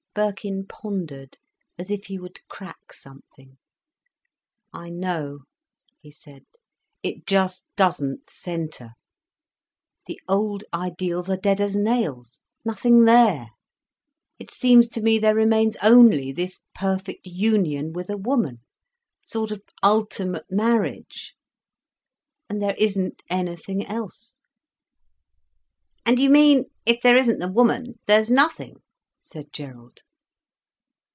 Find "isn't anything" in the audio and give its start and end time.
22.77-23.85